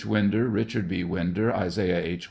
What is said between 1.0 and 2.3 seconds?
Winder, Isaiah H.